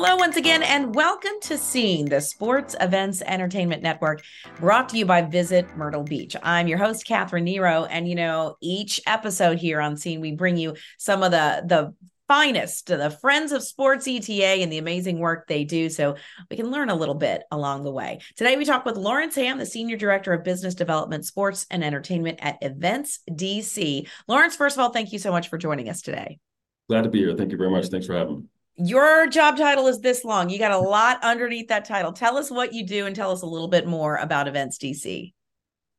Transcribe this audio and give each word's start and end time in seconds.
Hello, 0.00 0.14
once 0.14 0.36
again, 0.36 0.62
and 0.62 0.94
welcome 0.94 1.32
to 1.40 1.58
Scene, 1.58 2.08
the 2.08 2.20
Sports 2.20 2.76
Events 2.80 3.20
Entertainment 3.20 3.82
Network, 3.82 4.22
brought 4.60 4.88
to 4.90 4.96
you 4.96 5.04
by 5.04 5.22
Visit 5.22 5.76
Myrtle 5.76 6.04
Beach. 6.04 6.36
I'm 6.40 6.68
your 6.68 6.78
host, 6.78 7.04
Kathrine 7.04 7.42
Nero, 7.42 7.84
and 7.84 8.08
you 8.08 8.14
know, 8.14 8.56
each 8.60 9.00
episode 9.08 9.58
here 9.58 9.80
on 9.80 9.96
Scene, 9.96 10.20
we 10.20 10.36
bring 10.36 10.56
you 10.56 10.76
some 10.98 11.24
of 11.24 11.32
the 11.32 11.64
the 11.66 11.94
finest, 12.28 12.86
the 12.86 13.10
friends 13.10 13.50
of 13.50 13.64
sports 13.64 14.06
ETA, 14.06 14.62
and 14.62 14.70
the 14.70 14.78
amazing 14.78 15.18
work 15.18 15.48
they 15.48 15.64
do, 15.64 15.90
so 15.90 16.14
we 16.48 16.56
can 16.56 16.70
learn 16.70 16.90
a 16.90 16.94
little 16.94 17.16
bit 17.16 17.42
along 17.50 17.82
the 17.82 17.90
way. 17.90 18.20
Today, 18.36 18.56
we 18.56 18.64
talk 18.64 18.84
with 18.84 18.96
Lawrence 18.96 19.34
Hamm, 19.34 19.58
the 19.58 19.66
Senior 19.66 19.96
Director 19.96 20.32
of 20.32 20.44
Business 20.44 20.76
Development, 20.76 21.26
Sports, 21.26 21.66
and 21.72 21.82
Entertainment 21.82 22.38
at 22.40 22.58
Events 22.62 23.18
DC. 23.28 24.08
Lawrence, 24.28 24.54
first 24.54 24.76
of 24.76 24.80
all, 24.80 24.90
thank 24.90 25.12
you 25.12 25.18
so 25.18 25.32
much 25.32 25.48
for 25.48 25.58
joining 25.58 25.88
us 25.88 26.02
today. 26.02 26.38
Glad 26.88 27.02
to 27.02 27.10
be 27.10 27.18
here. 27.18 27.34
Thank 27.34 27.50
you 27.50 27.58
very 27.58 27.72
much. 27.72 27.88
Thanks 27.88 28.06
for 28.06 28.14
having 28.14 28.36
me 28.36 28.44
your 28.78 29.26
job 29.26 29.56
title 29.56 29.88
is 29.88 30.00
this 30.00 30.24
long. 30.24 30.48
You 30.48 30.58
got 30.58 30.70
a 30.70 30.78
lot 30.78 31.22
underneath 31.22 31.68
that 31.68 31.84
title. 31.84 32.12
Tell 32.12 32.36
us 32.36 32.50
what 32.50 32.72
you 32.72 32.86
do 32.86 33.06
and 33.06 33.14
tell 33.14 33.32
us 33.32 33.42
a 33.42 33.46
little 33.46 33.68
bit 33.68 33.86
more 33.86 34.16
about 34.16 34.48
Events 34.48 34.78
DC. 34.78 35.32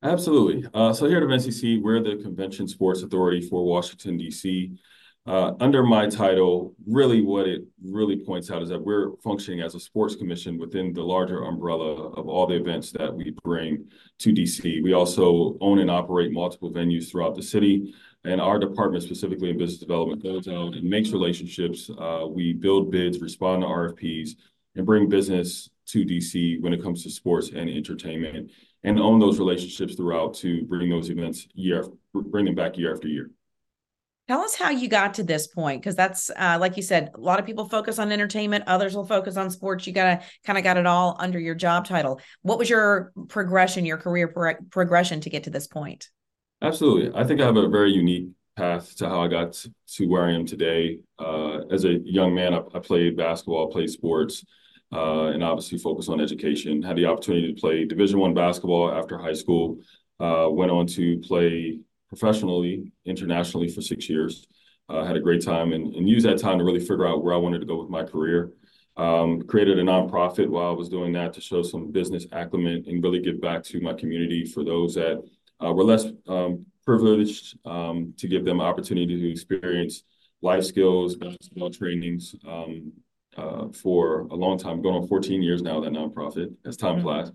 Absolutely. 0.01 0.67
Uh, 0.73 0.93
so 0.93 1.07
here 1.07 1.17
at 1.17 1.23
Events 1.23 1.45
DC, 1.45 1.81
we're 1.81 2.01
the 2.01 2.21
Convention 2.23 2.67
Sports 2.67 3.03
Authority 3.03 3.41
for 3.47 3.65
Washington, 3.65 4.17
D.C. 4.17 4.79
Uh, 5.25 5.53
under 5.59 5.83
my 5.83 6.07
title, 6.07 6.73
really 6.87 7.21
what 7.21 7.47
it 7.47 7.61
really 7.83 8.15
points 8.15 8.49
out 8.49 8.63
is 8.63 8.69
that 8.69 8.83
we're 8.83 9.11
functioning 9.17 9.59
as 9.59 9.75
a 9.75 9.79
sports 9.79 10.15
commission 10.15 10.57
within 10.57 10.93
the 10.93 11.03
larger 11.03 11.43
umbrella 11.43 12.09
of 12.13 12.27
all 12.27 12.47
the 12.47 12.55
events 12.55 12.91
that 12.91 13.13
we 13.13 13.35
bring 13.43 13.85
to 14.17 14.31
DC. 14.31 14.81
We 14.81 14.93
also 14.93 15.57
own 15.59 15.79
and 15.79 15.91
operate 15.91 16.31
multiple 16.31 16.71
venues 16.71 17.11
throughout 17.11 17.35
the 17.35 17.43
city. 17.43 17.93
And 18.25 18.41
our 18.41 18.59
department, 18.59 19.03
specifically 19.03 19.49
in 19.49 19.57
business 19.57 19.79
development, 19.79 20.23
goes 20.23 20.47
out 20.47 20.75
and 20.75 20.83
makes 20.83 21.11
relationships. 21.11 21.89
Uh, 21.97 22.25
we 22.27 22.53
build 22.53 22.91
bids, 22.91 23.19
respond 23.19 23.61
to 23.61 23.67
RFPs, 23.67 24.31
and 24.75 24.85
bring 24.85 25.07
business 25.07 25.69
to 25.87 26.05
DC 26.05 26.61
when 26.61 26.73
it 26.73 26.83
comes 26.83 27.03
to 27.03 27.09
sports 27.09 27.49
and 27.49 27.69
entertainment, 27.69 28.51
and 28.83 28.99
own 28.99 29.19
those 29.19 29.39
relationships 29.39 29.95
throughout 29.95 30.33
to 30.35 30.63
bring 30.65 30.89
those 30.89 31.09
events 31.09 31.47
year, 31.53 31.85
bring 32.13 32.45
them 32.45 32.55
back 32.55 32.77
year 32.77 32.93
after 32.93 33.07
year. 33.07 33.31
Tell 34.27 34.41
us 34.41 34.53
how 34.53 34.69
you 34.69 34.87
got 34.87 35.15
to 35.15 35.23
this 35.23 35.47
point, 35.47 35.81
because 35.81 35.95
that's 35.95 36.29
uh, 36.29 36.57
like 36.59 36.77
you 36.77 36.83
said, 36.83 37.09
a 37.15 37.19
lot 37.19 37.39
of 37.39 37.47
people 37.47 37.67
focus 37.67 37.97
on 37.97 38.11
entertainment, 38.11 38.65
others 38.67 38.95
will 38.95 39.05
focus 39.05 39.37
on 39.37 39.49
sports. 39.49 39.87
You 39.87 39.93
gotta 39.93 40.21
kind 40.45 40.57
of 40.57 40.63
got 40.63 40.77
it 40.77 40.85
all 40.85 41.15
under 41.19 41.39
your 41.39 41.55
job 41.55 41.87
title. 41.87 42.21
What 42.43 42.59
was 42.59 42.69
your 42.69 43.11
progression, 43.27 43.85
your 43.85 43.97
career 43.97 44.27
pro- 44.27 44.61
progression 44.69 45.21
to 45.21 45.31
get 45.31 45.45
to 45.45 45.49
this 45.49 45.65
point? 45.65 46.09
Absolutely. 46.61 47.11
I 47.15 47.23
think 47.23 47.41
I 47.41 47.45
have 47.45 47.57
a 47.57 47.69
very 47.69 47.91
unique 47.91 48.29
path 48.57 48.95
to 48.97 49.07
how 49.07 49.21
I 49.21 49.27
got 49.27 49.53
to 49.95 50.05
where 50.07 50.25
I 50.25 50.33
am 50.33 50.45
today. 50.45 50.99
Uh, 51.17 51.59
as 51.71 51.85
a 51.85 51.99
young 52.03 52.35
man, 52.35 52.53
I, 52.53 52.61
I 52.73 52.79
played 52.79 53.15
basketball, 53.15 53.71
played 53.71 53.89
sports, 53.89 54.43
uh, 54.91 55.27
and 55.27 55.43
obviously 55.43 55.77
focused 55.77 56.09
on 56.09 56.19
education. 56.19 56.81
Had 56.81 56.97
the 56.97 57.05
opportunity 57.05 57.53
to 57.53 57.59
play 57.59 57.85
Division 57.85 58.19
One 58.19 58.33
basketball 58.33 58.91
after 58.91 59.17
high 59.17 59.33
school. 59.33 59.77
Uh, 60.19 60.47
went 60.49 60.71
on 60.71 60.85
to 60.85 61.17
play 61.19 61.79
professionally, 62.09 62.91
internationally 63.05 63.69
for 63.69 63.81
six 63.81 64.09
years. 64.09 64.45
Uh, 64.89 65.05
had 65.05 65.15
a 65.15 65.21
great 65.21 65.45
time 65.45 65.71
and, 65.71 65.95
and 65.95 66.09
used 66.09 66.25
that 66.25 66.39
time 66.39 66.57
to 66.57 66.63
really 66.65 66.79
figure 66.79 67.07
out 67.07 67.23
where 67.23 67.33
I 67.33 67.37
wanted 67.37 67.59
to 67.59 67.65
go 67.65 67.79
with 67.79 67.89
my 67.89 68.03
career. 68.03 68.51
Um, 68.97 69.43
created 69.43 69.79
a 69.79 69.83
nonprofit 69.83 70.49
while 70.49 70.67
I 70.67 70.73
was 70.73 70.89
doing 70.89 71.13
that 71.13 71.31
to 71.33 71.41
show 71.41 71.61
some 71.61 71.89
business 71.91 72.25
acumen 72.33 72.83
and 72.85 73.01
really 73.01 73.19
give 73.21 73.39
back 73.39 73.63
to 73.65 73.79
my 73.79 73.93
community 73.93 74.43
for 74.43 74.65
those 74.65 74.95
that 74.95 75.23
uh, 75.63 75.71
we're 75.71 75.83
less 75.83 76.05
um, 76.27 76.65
privileged 76.85 77.57
um, 77.65 78.13
to 78.17 78.27
give 78.27 78.45
them 78.45 78.61
opportunity 78.61 79.19
to 79.19 79.31
experience 79.31 80.03
life 80.41 80.63
skills, 80.63 81.15
basketball 81.15 81.69
trainings 81.69 82.35
um, 82.47 82.91
uh, 83.37 83.67
for 83.69 84.21
a 84.31 84.35
long 84.35 84.57
time, 84.57 84.81
going 84.81 84.95
on 84.95 85.07
14 85.07 85.41
years 85.41 85.61
now, 85.61 85.79
that 85.79 85.91
nonprofit, 85.91 86.53
as 86.65 86.77
time 86.77 86.95
mm-hmm. 86.95 87.03
flies. 87.03 87.31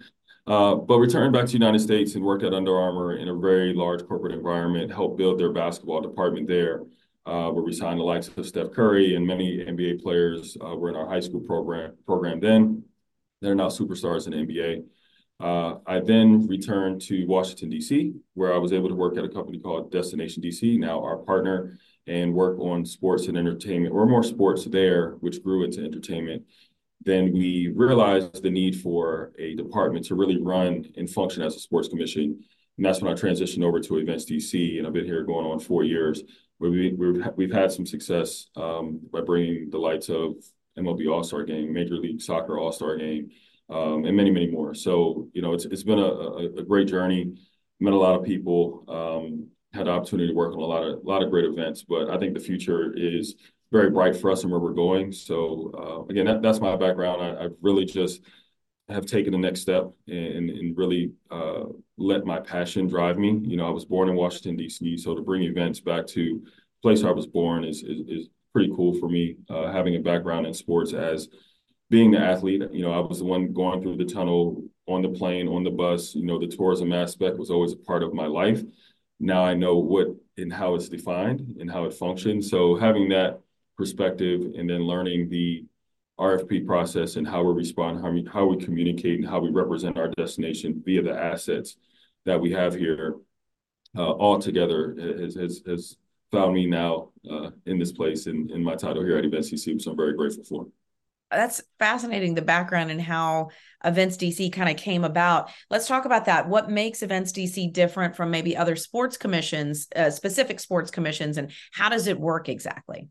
Uh, 0.46 0.74
but 0.74 0.98
returned 0.98 1.32
back 1.32 1.46
to 1.46 1.52
the 1.52 1.58
United 1.58 1.78
States 1.78 2.14
and 2.14 2.24
worked 2.24 2.42
at 2.42 2.52
Under 2.52 2.76
Armour 2.76 3.16
in 3.16 3.28
a 3.28 3.34
very 3.34 3.72
large 3.72 4.06
corporate 4.06 4.34
environment, 4.34 4.92
helped 4.92 5.16
build 5.16 5.38
their 5.38 5.52
basketball 5.52 6.02
department 6.02 6.46
there, 6.46 6.82
uh, 7.24 7.48
where 7.48 7.64
we 7.64 7.72
signed 7.72 7.98
the 7.98 8.04
likes 8.04 8.28
of 8.28 8.44
Steph 8.44 8.72
Curry 8.72 9.14
and 9.14 9.26
many 9.26 9.58
NBA 9.58 10.02
players 10.02 10.56
uh, 10.62 10.76
were 10.76 10.90
in 10.90 10.96
our 10.96 11.08
high 11.08 11.20
school 11.20 11.40
program 11.40 11.94
program 12.04 12.40
then. 12.40 12.84
They're 13.40 13.54
now 13.54 13.68
superstars 13.68 14.26
in 14.26 14.32
the 14.32 14.54
NBA. 14.54 14.84
Uh, 15.40 15.76
I 15.86 16.00
then 16.00 16.46
returned 16.46 17.00
to 17.02 17.26
Washington, 17.26 17.68
D.C., 17.70 18.14
where 18.34 18.54
I 18.54 18.58
was 18.58 18.72
able 18.72 18.88
to 18.88 18.94
work 18.94 19.18
at 19.18 19.24
a 19.24 19.28
company 19.28 19.58
called 19.58 19.90
Destination 19.90 20.42
DC, 20.42 20.78
now 20.78 21.02
our 21.02 21.16
partner, 21.16 21.78
and 22.06 22.32
work 22.32 22.58
on 22.60 22.84
sports 22.84 23.26
and 23.26 23.36
entertainment, 23.36 23.94
or 23.94 24.06
more 24.06 24.22
sports 24.22 24.64
there, 24.64 25.12
which 25.20 25.42
grew 25.42 25.64
into 25.64 25.82
entertainment. 25.82 26.44
Then 27.04 27.32
we 27.32 27.72
realized 27.74 28.42
the 28.42 28.50
need 28.50 28.80
for 28.80 29.32
a 29.38 29.54
department 29.54 30.06
to 30.06 30.14
really 30.14 30.40
run 30.40 30.86
and 30.96 31.10
function 31.10 31.42
as 31.42 31.56
a 31.56 31.60
sports 31.60 31.88
commission. 31.88 32.42
And 32.76 32.86
that's 32.86 33.00
when 33.00 33.12
I 33.12 33.16
transitioned 33.16 33.64
over 33.64 33.80
to 33.80 33.98
Events 33.98 34.24
DC, 34.24 34.78
and 34.78 34.86
I've 34.86 34.92
been 34.92 35.04
here 35.04 35.24
going 35.24 35.46
on 35.46 35.60
four 35.60 35.84
years, 35.84 36.22
where 36.58 36.70
we, 36.70 36.92
we've, 36.92 37.26
we've 37.36 37.52
had 37.52 37.72
some 37.72 37.86
success 37.86 38.46
um, 38.56 39.00
by 39.12 39.20
bringing 39.20 39.70
the 39.70 39.78
lights 39.78 40.08
of 40.08 40.34
MLB 40.78 41.10
All 41.12 41.24
Star 41.24 41.44
Game, 41.44 41.72
Major 41.72 41.96
League 41.96 42.20
Soccer 42.20 42.58
All 42.58 42.72
Star 42.72 42.96
Game, 42.96 43.30
um, 43.70 44.04
and 44.04 44.16
many, 44.16 44.30
many 44.30 44.48
more. 44.50 44.74
So, 44.74 45.28
you 45.32 45.42
know, 45.42 45.52
it's 45.52 45.64
it's 45.64 45.82
been 45.82 45.98
a, 45.98 46.02
a, 46.02 46.44
a 46.56 46.62
great 46.62 46.88
journey. 46.88 47.34
Met 47.80 47.92
a 47.92 47.96
lot 47.96 48.18
of 48.18 48.24
people. 48.24 48.84
Um, 48.88 49.48
had 49.74 49.86
the 49.86 49.90
opportunity 49.90 50.28
to 50.28 50.34
work 50.34 50.52
on 50.52 50.60
a 50.60 50.64
lot 50.64 50.84
of 50.84 50.98
a 50.98 51.08
lot 51.08 51.22
of 51.22 51.30
great 51.30 51.44
events. 51.44 51.82
But 51.82 52.08
I 52.08 52.18
think 52.18 52.34
the 52.34 52.40
future 52.40 52.94
is 52.96 53.34
very 53.72 53.90
bright 53.90 54.16
for 54.16 54.30
us 54.30 54.42
and 54.42 54.52
where 54.52 54.60
we're 54.60 54.72
going. 54.72 55.10
So 55.12 55.72
uh, 55.76 56.10
again, 56.10 56.26
that, 56.26 56.42
that's 56.42 56.60
my 56.60 56.76
background. 56.76 57.20
I, 57.20 57.44
I 57.44 57.48
really 57.60 57.84
just 57.84 58.22
have 58.88 59.06
taken 59.06 59.32
the 59.32 59.38
next 59.38 59.62
step 59.62 59.90
and, 60.06 60.50
and 60.50 60.76
really 60.76 61.10
uh, 61.30 61.64
let 61.96 62.24
my 62.24 62.38
passion 62.38 62.86
drive 62.86 63.18
me. 63.18 63.40
You 63.42 63.56
know, 63.56 63.66
I 63.66 63.70
was 63.70 63.84
born 63.84 64.08
in 64.08 64.14
Washington 64.14 64.56
D.C., 64.56 64.98
so 64.98 65.14
to 65.14 65.22
bring 65.22 65.42
events 65.42 65.80
back 65.80 66.06
to 66.08 66.40
the 66.44 66.50
place 66.82 67.02
I 67.02 67.10
was 67.10 67.26
born 67.26 67.64
is 67.64 67.82
is, 67.82 68.00
is 68.06 68.28
pretty 68.52 68.72
cool 68.76 68.94
for 69.00 69.08
me. 69.08 69.36
Uh, 69.48 69.72
having 69.72 69.96
a 69.96 70.00
background 70.00 70.46
in 70.46 70.54
sports 70.54 70.92
as 70.92 71.28
being 71.90 72.10
the 72.10 72.18
athlete, 72.18 72.62
you 72.72 72.82
know, 72.82 72.92
I 72.92 73.00
was 73.00 73.18
the 73.18 73.24
one 73.24 73.52
going 73.52 73.82
through 73.82 73.96
the 73.96 74.04
tunnel 74.04 74.64
on 74.86 75.02
the 75.02 75.08
plane, 75.08 75.48
on 75.48 75.64
the 75.64 75.70
bus. 75.70 76.14
You 76.14 76.24
know, 76.24 76.38
the 76.38 76.46
tourism 76.46 76.92
aspect 76.92 77.38
was 77.38 77.50
always 77.50 77.72
a 77.72 77.76
part 77.76 78.02
of 78.02 78.14
my 78.14 78.26
life. 78.26 78.62
Now 79.20 79.44
I 79.44 79.54
know 79.54 79.76
what 79.78 80.08
and 80.36 80.52
how 80.52 80.74
it's 80.74 80.88
defined 80.88 81.56
and 81.60 81.70
how 81.70 81.84
it 81.84 81.94
functions. 81.94 82.50
So 82.50 82.76
having 82.76 83.08
that 83.10 83.40
perspective 83.76 84.40
and 84.56 84.68
then 84.68 84.82
learning 84.82 85.28
the 85.28 85.64
RFP 86.18 86.66
process 86.66 87.16
and 87.16 87.26
how 87.26 87.42
we 87.42 87.52
respond, 87.52 88.00
how 88.00 88.10
we, 88.10 88.26
how 88.32 88.46
we 88.46 88.56
communicate, 88.56 89.20
and 89.20 89.28
how 89.28 89.40
we 89.40 89.50
represent 89.50 89.98
our 89.98 90.08
destination 90.08 90.82
via 90.84 91.02
the 91.02 91.12
assets 91.12 91.76
that 92.24 92.40
we 92.40 92.52
have 92.52 92.74
here, 92.74 93.16
uh, 93.96 94.10
all 94.10 94.38
together 94.38 94.96
has, 95.20 95.34
has, 95.34 95.62
has 95.66 95.96
found 96.30 96.54
me 96.54 96.66
now 96.66 97.10
uh, 97.30 97.50
in 97.66 97.78
this 97.78 97.92
place 97.92 98.26
in, 98.26 98.50
in 98.52 98.62
my 98.62 98.74
title 98.74 99.04
here 99.04 99.18
at 99.18 99.24
Events 99.24 99.50
DC, 99.50 99.72
which 99.74 99.86
I'm 99.86 99.96
very 99.96 100.14
grateful 100.14 100.44
for 100.44 100.66
that's 101.30 101.60
fascinating 101.78 102.34
the 102.34 102.42
background 102.42 102.90
and 102.90 103.00
how 103.00 103.48
events 103.84 104.16
dc 104.16 104.52
kind 104.52 104.70
of 104.70 104.76
came 104.76 105.04
about. 105.04 105.50
Let's 105.70 105.86
talk 105.86 106.04
about 106.04 106.26
that. 106.26 106.48
What 106.48 106.70
makes 106.70 107.02
events 107.02 107.32
dc 107.32 107.72
different 107.72 108.16
from 108.16 108.30
maybe 108.30 108.56
other 108.56 108.76
sports 108.76 109.16
commissions 109.16 109.88
uh, 109.94 110.10
specific 110.10 110.60
sports 110.60 110.90
commissions 110.90 111.36
and 111.36 111.50
how 111.72 111.88
does 111.88 112.06
it 112.06 112.18
work 112.18 112.48
exactly? 112.48 113.08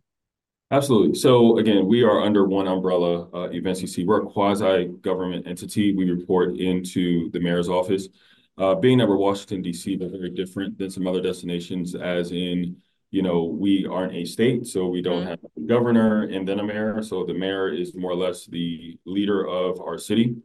Absolutely. 0.72 1.16
So 1.16 1.58
again 1.58 1.88
we 1.88 2.04
are 2.04 2.22
under 2.22 2.46
one 2.48 2.68
umbrella 2.68 3.30
uh, 3.34 3.50
events 3.52 3.82
dc 3.82 4.06
we're 4.06 4.24
a 4.24 4.26
quasi 4.26 4.88
government 5.02 5.48
entity. 5.48 5.94
We 5.96 6.10
report 6.10 6.58
into 6.58 7.30
the 7.32 7.40
mayor's 7.40 7.70
office. 7.70 8.08
Uh, 8.56 8.76
being 8.76 9.00
that 9.00 9.08
we're 9.08 9.18
washington 9.18 9.64
dc 9.64 9.98
but 9.98 10.12
very 10.12 10.30
different 10.30 10.78
than 10.78 10.88
some 10.88 11.08
other 11.08 11.20
destinations 11.20 11.96
as 11.96 12.32
in 12.32 12.78
you 13.14 13.22
know, 13.22 13.44
we 13.44 13.86
aren't 13.86 14.16
a 14.16 14.26
state, 14.26 14.66
so 14.66 14.88
we 14.88 15.00
don't 15.00 15.20
mm-hmm. 15.20 15.30
have 15.30 15.40
a 15.56 15.62
governor 15.68 16.24
and 16.24 16.48
then 16.48 16.60
a 16.60 16.64
mayor. 16.64 17.00
So 17.04 17.24
the 17.24 17.36
mayor 17.36 17.70
is 17.70 17.94
more 17.94 18.10
or 18.10 18.16
less 18.16 18.48
the 18.48 18.98
leader 19.06 19.48
of 19.48 19.80
our 19.80 20.00
city. 20.00 20.36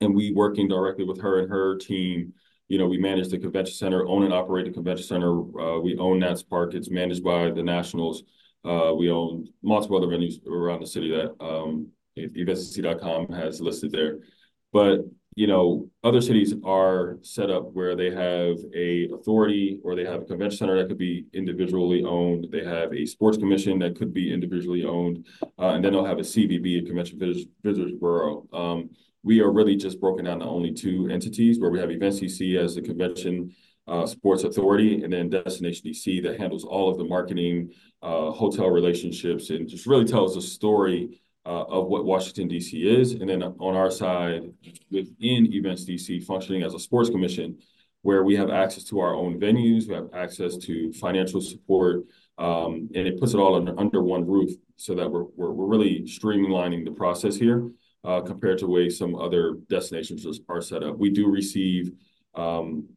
And 0.00 0.14
we 0.14 0.30
working 0.30 0.68
directly 0.68 1.04
with 1.04 1.20
her 1.20 1.40
and 1.40 1.50
her 1.50 1.76
team. 1.78 2.32
You 2.68 2.78
know, 2.78 2.86
we 2.86 2.96
manage 2.96 3.30
the 3.30 3.38
convention 3.38 3.74
center, 3.74 4.06
own 4.06 4.22
and 4.22 4.32
operate 4.32 4.66
the 4.66 4.72
convention 4.72 5.04
center. 5.04 5.32
Uh, 5.60 5.80
we 5.80 5.98
own 5.98 6.20
Nats 6.20 6.44
Park. 6.44 6.74
It's 6.74 6.90
managed 6.90 7.24
by 7.24 7.50
the 7.50 7.62
Nationals. 7.64 8.22
Uh, 8.64 8.92
we 8.96 9.10
own 9.10 9.48
multiple 9.60 9.96
other 9.96 10.06
venues 10.06 10.46
around 10.46 10.82
the 10.82 10.86
city 10.86 11.10
that 11.10 11.34
um, 11.44 11.88
eventsdc.com 12.16 13.32
has 13.32 13.60
listed 13.60 13.90
there. 13.90 14.20
But 14.72 15.00
you 15.36 15.46
know, 15.46 15.88
other 16.02 16.20
cities 16.20 16.54
are 16.64 17.18
set 17.22 17.50
up 17.50 17.72
where 17.72 17.94
they 17.94 18.10
have 18.10 18.56
a 18.74 19.08
authority 19.14 19.78
or 19.84 19.94
they 19.94 20.04
have 20.04 20.22
a 20.22 20.24
convention 20.24 20.58
center 20.58 20.76
that 20.78 20.88
could 20.88 20.98
be 20.98 21.26
individually 21.32 22.02
owned. 22.04 22.48
They 22.50 22.64
have 22.64 22.92
a 22.92 23.06
sports 23.06 23.38
commission 23.38 23.78
that 23.78 23.96
could 23.96 24.12
be 24.12 24.32
individually 24.32 24.84
owned, 24.84 25.26
uh, 25.58 25.68
and 25.68 25.84
then 25.84 25.92
they'll 25.92 26.04
have 26.04 26.18
a 26.18 26.22
CVB, 26.22 26.82
a 26.82 26.86
Convention 26.86 27.18
Visitors, 27.18 27.46
Visitors 27.62 27.92
Bureau. 27.92 28.46
Um, 28.52 28.90
we 29.22 29.40
are 29.40 29.52
really 29.52 29.76
just 29.76 30.00
broken 30.00 30.24
down 30.24 30.40
to 30.40 30.46
only 30.46 30.72
two 30.72 31.08
entities 31.10 31.60
where 31.60 31.70
we 31.70 31.78
have 31.78 31.90
Events 31.90 32.20
DC 32.20 32.56
as 32.56 32.74
the 32.74 32.82
convention 32.82 33.54
uh, 33.86 34.06
sports 34.06 34.44
authority, 34.44 35.02
and 35.02 35.12
then 35.12 35.28
Destination 35.28 35.90
DC 35.90 36.22
that 36.22 36.38
handles 36.38 36.64
all 36.64 36.88
of 36.90 36.96
the 36.96 37.04
marketing, 37.04 37.70
uh, 38.02 38.30
hotel 38.30 38.68
relationships, 38.68 39.50
and 39.50 39.68
just 39.68 39.86
really 39.86 40.04
tells 40.04 40.34
the 40.34 40.42
story 40.42 41.20
uh, 41.46 41.64
of 41.64 41.86
what 41.86 42.04
Washington, 42.04 42.48
D.C. 42.48 42.78
is. 42.78 43.12
And 43.12 43.28
then 43.28 43.42
on 43.42 43.76
our 43.76 43.90
side, 43.90 44.42
within 44.90 45.52
Events 45.52 45.84
DC, 45.84 46.24
functioning 46.24 46.62
as 46.62 46.74
a 46.74 46.78
sports 46.78 47.10
commission, 47.10 47.58
where 48.02 48.24
we 48.24 48.34
have 48.36 48.50
access 48.50 48.84
to 48.84 49.00
our 49.00 49.14
own 49.14 49.38
venues, 49.38 49.88
we 49.88 49.94
have 49.94 50.08
access 50.14 50.56
to 50.56 50.92
financial 50.94 51.40
support, 51.40 52.04
um, 52.38 52.88
and 52.94 53.06
it 53.06 53.20
puts 53.20 53.34
it 53.34 53.38
all 53.38 53.56
under, 53.56 53.78
under 53.78 54.02
one 54.02 54.26
roof 54.26 54.50
so 54.76 54.94
that 54.94 55.10
we're, 55.10 55.24
we're, 55.36 55.50
we're 55.50 55.66
really 55.66 56.00
streamlining 56.02 56.84
the 56.84 56.90
process 56.90 57.36
here 57.36 57.70
uh, 58.04 58.20
compared 58.22 58.58
to 58.58 58.64
the 58.64 58.70
way 58.70 58.88
some 58.88 59.14
other 59.14 59.56
destinations 59.68 60.26
are 60.48 60.62
set 60.62 60.82
up. 60.82 60.96
We 60.96 61.10
do 61.10 61.28
receive 61.28 61.92
um, 62.34 62.88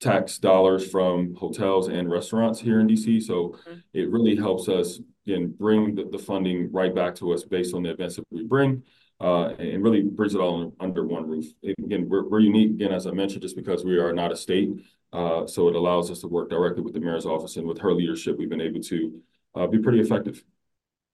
tax 0.00 0.38
dollars 0.38 0.90
from 0.90 1.34
hotels 1.36 1.86
and 1.88 2.10
restaurants 2.10 2.60
here 2.60 2.80
in 2.80 2.88
DC. 2.88 3.22
So 3.22 3.56
mm-hmm. 3.68 3.78
it 3.94 4.10
really 4.10 4.34
helps 4.34 4.68
us 4.68 5.00
again 5.26 5.54
bring 5.58 5.94
the, 5.94 6.04
the, 6.04 6.18
funding 6.18 6.70
right 6.72 6.94
back 6.94 7.14
to 7.16 7.32
us 7.32 7.44
based 7.44 7.74
on 7.74 7.82
the 7.82 7.90
events 7.90 8.16
that 8.16 8.26
we 8.30 8.44
bring. 8.44 8.82
Uh, 9.20 9.54
and 9.60 9.84
really 9.84 10.02
brings 10.02 10.34
it 10.34 10.40
all 10.40 10.74
under 10.80 11.06
one 11.06 11.28
roof. 11.28 11.44
Again, 11.62 12.08
we're, 12.08 12.28
we're 12.28 12.40
unique, 12.40 12.70
again, 12.70 12.90
as 12.90 13.06
I 13.06 13.12
mentioned, 13.12 13.42
just 13.42 13.54
because 13.54 13.84
we 13.84 13.96
are 13.96 14.12
not 14.12 14.32
a 14.32 14.36
state. 14.36 14.70
Uh, 15.12 15.46
so 15.46 15.68
it 15.68 15.76
allows 15.76 16.10
us 16.10 16.20
to 16.22 16.26
work 16.26 16.50
directly 16.50 16.82
with 16.82 16.92
the 16.92 16.98
mayor's 16.98 17.24
office 17.24 17.56
and 17.56 17.64
with 17.64 17.78
her 17.78 17.92
leadership, 17.92 18.36
we've 18.36 18.48
been 18.48 18.60
able 18.60 18.80
to 18.80 19.22
uh, 19.54 19.66
be 19.68 19.78
pretty 19.78 20.00
effective. 20.00 20.42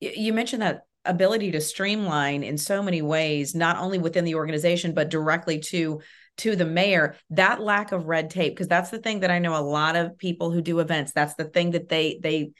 You 0.01 0.33
mentioned 0.33 0.63
that 0.63 0.85
ability 1.05 1.51
to 1.51 1.61
streamline 1.61 2.45
in 2.45 2.57
so 2.57 2.83
many 2.83 3.03
ways, 3.03 3.55
not 3.55 3.77
only 3.77 3.99
within 3.99 4.25
the 4.25 4.37
organization, 4.37 4.95
but 4.95 5.11
directly 5.11 5.59
to 5.59 6.01
to 6.39 6.55
the 6.55 6.65
mayor 6.65 7.17
that 7.31 7.61
lack 7.61 7.91
of 7.91 8.07
red 8.07 8.31
tape 8.31 8.53
because 8.53 8.69
that's 8.69 8.91
the 8.91 8.99
thing 8.99 9.21
that 9.21 9.31
i 9.33 9.41
know 9.41 9.57
a 9.57 9.61
lot 9.61 9.97
of 9.97 10.17
people 10.19 10.53
who 10.53 10.63
do 10.63 10.79
events 10.79 11.11
that's 11.13 11.35
the 11.35 11.47
thing 11.47 11.73
that 11.73 11.89
they 11.89 12.21
they 12.23 12.53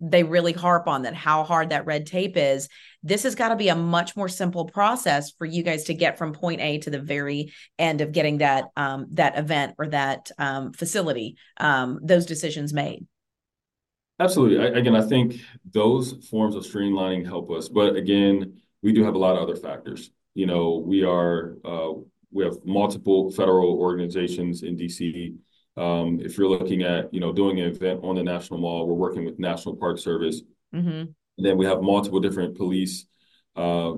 they 0.00 0.22
really 0.22 0.52
harp 0.52 0.86
on 0.86 1.02
that 1.02 1.14
how 1.14 1.42
hard 1.42 1.70
that 1.70 1.86
red 1.86 2.06
tape 2.06 2.36
is 2.36 2.68
this 3.02 3.22
has 3.22 3.34
got 3.34 3.48
to 3.48 3.56
be 3.56 3.68
a 3.68 3.74
much 3.74 4.16
more 4.16 4.28
simple 4.28 4.66
process 4.66 5.32
for 5.32 5.44
you 5.44 5.62
guys 5.62 5.84
to 5.84 5.94
get 5.94 6.18
from 6.18 6.32
point 6.32 6.60
a 6.60 6.78
to 6.78 6.90
the 6.90 7.00
very 7.00 7.52
end 7.78 8.00
of 8.00 8.12
getting 8.12 8.38
that 8.38 8.66
um, 8.76 9.06
that 9.12 9.38
event 9.38 9.74
or 9.78 9.88
that 9.88 10.30
um, 10.38 10.72
facility 10.72 11.36
um, 11.58 11.98
those 12.02 12.26
decisions 12.26 12.72
made 12.72 13.06
absolutely 14.20 14.58
I, 14.58 14.78
again 14.78 14.96
i 14.96 15.02
think 15.02 15.40
those 15.72 16.26
forms 16.30 16.54
of 16.54 16.64
streamlining 16.64 17.24
help 17.24 17.50
us 17.50 17.68
but 17.68 17.96
again 17.96 18.60
we 18.82 18.92
do 18.92 19.04
have 19.04 19.14
a 19.14 19.18
lot 19.18 19.36
of 19.36 19.42
other 19.42 19.56
factors 19.56 20.10
you 20.34 20.46
know 20.46 20.82
we 20.84 21.04
are 21.04 21.56
uh, 21.64 21.92
we 22.36 22.44
have 22.44 22.58
multiple 22.64 23.30
federal 23.30 23.78
organizations 23.78 24.62
in 24.62 24.76
DC. 24.76 25.34
Um, 25.76 26.20
if 26.20 26.38
you're 26.38 26.48
looking 26.48 26.82
at, 26.82 27.12
you 27.12 27.20
know, 27.20 27.32
doing 27.32 27.60
an 27.60 27.68
event 27.68 28.00
on 28.02 28.16
the 28.16 28.22
National 28.22 28.58
Mall, 28.58 28.86
we're 28.86 28.94
working 28.94 29.24
with 29.24 29.38
National 29.38 29.76
Park 29.76 29.98
Service. 29.98 30.42
Mm-hmm. 30.74 31.10
then 31.38 31.56
we 31.56 31.64
have 31.64 31.80
multiple 31.80 32.20
different 32.20 32.56
police 32.56 33.06
uh, 33.54 33.92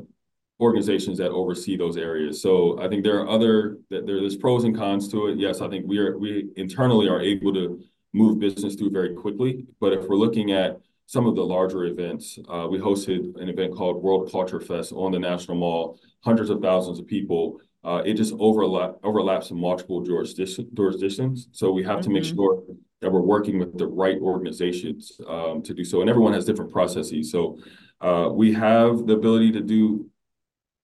organizations 0.60 1.18
that 1.18 1.30
oversee 1.30 1.76
those 1.76 1.96
areas. 1.96 2.42
So 2.42 2.78
I 2.80 2.88
think 2.88 3.04
there 3.04 3.20
are 3.20 3.28
other 3.28 3.78
that 3.90 4.06
there's 4.06 4.36
pros 4.36 4.64
and 4.64 4.76
cons 4.76 5.08
to 5.08 5.28
it. 5.28 5.38
Yes, 5.38 5.60
I 5.60 5.68
think 5.68 5.86
we 5.86 5.98
are 5.98 6.18
we 6.18 6.50
internally 6.56 7.08
are 7.08 7.20
able 7.20 7.54
to 7.54 7.80
move 8.12 8.38
business 8.38 8.74
through 8.74 8.90
very 8.90 9.14
quickly. 9.14 9.66
But 9.80 9.92
if 9.92 10.08
we're 10.08 10.16
looking 10.16 10.52
at 10.52 10.80
some 11.06 11.26
of 11.26 11.36
the 11.36 11.42
larger 11.42 11.84
events, 11.84 12.38
uh, 12.48 12.66
we 12.70 12.78
hosted 12.78 13.40
an 13.40 13.48
event 13.48 13.74
called 13.74 14.02
World 14.02 14.30
Culture 14.30 14.60
Fest 14.60 14.92
on 14.92 15.12
the 15.12 15.18
National 15.18 15.56
Mall, 15.56 15.98
hundreds 16.20 16.50
of 16.50 16.60
thousands 16.60 16.98
of 16.98 17.06
people 17.06 17.60
uh, 17.84 18.02
it 18.04 18.14
just 18.14 18.34
overlap 18.38 18.96
overlaps 19.04 19.50
in 19.50 19.58
multiple 19.58 20.02
jurisdictions. 20.02 21.48
So 21.52 21.70
we 21.70 21.82
have 21.84 21.98
mm-hmm. 21.98 22.02
to 22.02 22.10
make 22.10 22.22
mm-hmm. 22.24 22.36
sure 22.36 22.62
that 23.00 23.12
we're 23.12 23.20
working 23.20 23.58
with 23.58 23.78
the 23.78 23.86
right 23.86 24.18
organizations 24.20 25.20
um, 25.28 25.62
to 25.62 25.72
do 25.72 25.84
so. 25.84 26.00
And 26.00 26.10
everyone 26.10 26.32
has 26.32 26.44
different 26.44 26.72
processes. 26.72 27.30
So 27.30 27.58
uh, 28.00 28.30
we 28.32 28.52
have 28.54 29.06
the 29.06 29.14
ability 29.14 29.52
to 29.52 29.60
do 29.60 30.10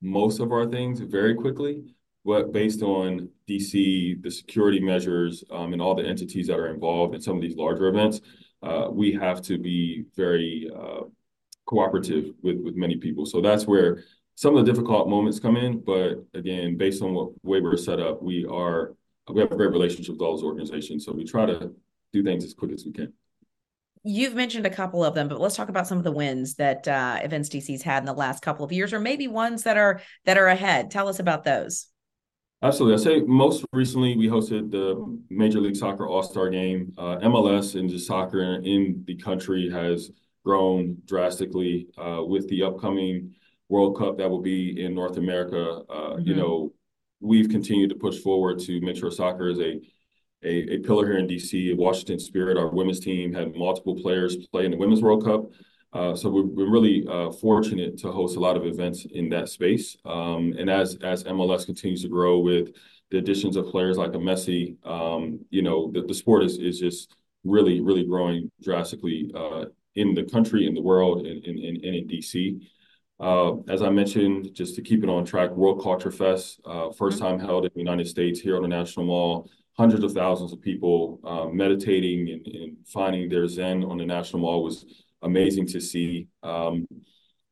most 0.00 0.38
of 0.38 0.52
our 0.52 0.66
things 0.66 1.00
very 1.00 1.34
quickly, 1.34 1.82
but 2.24 2.52
based 2.52 2.82
on 2.82 3.28
DC, 3.48 4.22
the 4.22 4.30
security 4.30 4.78
measures, 4.78 5.42
um, 5.50 5.72
and 5.72 5.82
all 5.82 5.94
the 5.94 6.04
entities 6.04 6.46
that 6.46 6.58
are 6.58 6.72
involved 6.72 7.14
in 7.14 7.20
some 7.20 7.36
of 7.36 7.42
these 7.42 7.56
larger 7.56 7.88
events, 7.88 8.20
uh, 8.62 8.88
we 8.90 9.12
have 9.12 9.42
to 9.42 9.58
be 9.58 10.04
very 10.14 10.70
uh, 10.74 11.00
cooperative 11.66 12.32
with 12.42 12.60
with 12.60 12.76
many 12.76 12.96
people. 12.96 13.26
So 13.26 13.40
that's 13.40 13.66
where 13.66 14.04
some 14.36 14.56
of 14.56 14.64
the 14.64 14.72
difficult 14.72 15.08
moments 15.08 15.38
come 15.38 15.56
in, 15.56 15.80
but 15.80 16.24
again, 16.34 16.76
based 16.76 17.02
on 17.02 17.14
what 17.14 17.30
way 17.44 17.60
we're 17.60 17.76
set 17.76 18.00
up, 18.00 18.22
we 18.22 18.44
are 18.44 18.94
we 19.32 19.40
have 19.40 19.52
a 19.52 19.56
great 19.56 19.70
relationship 19.70 20.14
with 20.14 20.22
all 20.22 20.36
those 20.36 20.44
organizations. 20.44 21.04
So 21.04 21.12
we 21.12 21.24
try 21.24 21.46
to 21.46 21.72
do 22.12 22.22
things 22.22 22.44
as 22.44 22.52
quick 22.52 22.72
as 22.72 22.84
we 22.84 22.92
can. 22.92 23.12
You've 24.02 24.34
mentioned 24.34 24.66
a 24.66 24.70
couple 24.70 25.02
of 25.02 25.14
them, 25.14 25.28
but 25.28 25.40
let's 25.40 25.56
talk 25.56 25.70
about 25.70 25.86
some 25.86 25.96
of 25.96 26.04
the 26.04 26.12
wins 26.12 26.56
that 26.56 26.86
uh, 26.86 27.20
Events 27.22 27.48
DC's 27.48 27.82
had 27.82 28.02
in 28.02 28.04
the 28.04 28.12
last 28.12 28.42
couple 28.42 28.64
of 28.64 28.70
years, 28.70 28.92
or 28.92 29.00
maybe 29.00 29.28
ones 29.28 29.62
that 29.62 29.78
are 29.78 30.02
that 30.26 30.36
are 30.36 30.48
ahead. 30.48 30.90
Tell 30.90 31.08
us 31.08 31.20
about 31.20 31.44
those. 31.44 31.86
Absolutely. 32.62 33.00
I 33.00 33.04
say 33.04 33.24
most 33.26 33.64
recently 33.72 34.16
we 34.16 34.26
hosted 34.28 34.70
the 34.70 35.18
Major 35.30 35.60
League 35.60 35.76
Soccer 35.76 36.06
All 36.06 36.22
Star 36.22 36.50
Game. 36.50 36.92
Uh, 36.98 37.16
MLS 37.22 37.78
and 37.78 37.88
just 37.88 38.06
soccer 38.06 38.42
in 38.42 39.04
the 39.06 39.16
country 39.16 39.70
has 39.70 40.10
grown 40.44 40.98
drastically 41.06 41.86
uh, 41.96 42.22
with 42.22 42.48
the 42.48 42.62
upcoming 42.62 43.34
World 43.68 43.98
Cup 43.98 44.18
that 44.18 44.28
will 44.28 44.42
be 44.42 44.84
in 44.84 44.94
North 44.94 45.16
America. 45.16 45.82
Uh, 45.88 45.94
mm-hmm. 45.94 46.28
You 46.28 46.34
know, 46.34 46.72
we've 47.20 47.48
continued 47.48 47.90
to 47.90 47.96
push 47.96 48.18
forward 48.18 48.58
to 48.60 48.80
make 48.80 48.96
sure 48.96 49.10
soccer 49.10 49.48
is 49.48 49.60
a 49.60 49.80
a, 50.44 50.74
a 50.74 50.78
pillar 50.78 51.06
here 51.06 51.18
in 51.18 51.26
DC. 51.26 51.76
Washington 51.76 52.18
Spirit, 52.18 52.58
our 52.58 52.68
women's 52.68 53.00
team, 53.00 53.32
had 53.32 53.56
multiple 53.56 53.96
players 54.00 54.36
play 54.48 54.66
in 54.66 54.70
the 54.70 54.76
Women's 54.76 55.02
World 55.02 55.24
Cup. 55.24 55.46
Uh, 55.92 56.14
so 56.14 56.28
we're, 56.28 56.44
we're 56.44 56.70
really 56.70 57.06
uh, 57.08 57.30
fortunate 57.30 57.96
to 57.98 58.10
host 58.10 58.36
a 58.36 58.40
lot 58.40 58.56
of 58.56 58.66
events 58.66 59.06
in 59.12 59.28
that 59.30 59.48
space. 59.48 59.96
Um, 60.04 60.54
and 60.58 60.68
as 60.68 60.96
as 61.02 61.24
MLS 61.24 61.64
continues 61.64 62.02
to 62.02 62.08
grow 62.08 62.40
with 62.40 62.70
the 63.10 63.18
additions 63.18 63.56
of 63.56 63.68
players 63.68 63.96
like 63.96 64.14
a 64.14 64.18
Messi, 64.18 64.76
um, 64.84 65.40
you 65.50 65.62
know, 65.62 65.90
the, 65.92 66.02
the 66.02 66.14
sport 66.14 66.42
is 66.42 66.58
is 66.58 66.78
just 66.80 67.14
really 67.44 67.80
really 67.80 68.04
growing 68.04 68.50
drastically 68.62 69.30
uh, 69.34 69.66
in 69.94 70.14
the 70.14 70.24
country, 70.24 70.66
in 70.66 70.74
the 70.74 70.82
world, 70.82 71.18
and 71.18 71.44
in, 71.44 71.58
in, 71.58 71.76
in, 71.76 71.94
in 71.94 72.08
DC. 72.08 72.60
Uh, 73.20 73.60
as 73.68 73.80
I 73.80 73.90
mentioned, 73.90 74.54
just 74.54 74.74
to 74.74 74.82
keep 74.82 75.04
it 75.04 75.08
on 75.08 75.24
track, 75.24 75.50
World 75.50 75.82
Culture 75.82 76.10
Fest, 76.10 76.60
uh, 76.64 76.90
first 76.90 77.18
time 77.18 77.38
held 77.38 77.64
in 77.64 77.70
the 77.74 77.80
United 77.80 78.08
States 78.08 78.40
here 78.40 78.56
on 78.56 78.62
the 78.62 78.68
National 78.68 79.06
Mall. 79.06 79.48
Hundreds 79.76 80.04
of 80.04 80.12
thousands 80.12 80.52
of 80.52 80.60
people 80.60 81.20
uh, 81.24 81.46
meditating 81.52 82.28
and, 82.30 82.46
and, 82.46 82.76
finding 82.86 83.28
their 83.28 83.46
zen 83.48 83.82
on 83.84 83.98
the 83.98 84.04
National 84.04 84.40
Mall 84.40 84.62
was 84.62 84.84
amazing 85.22 85.66
to 85.66 85.80
see. 85.80 86.28
Um, 86.42 86.86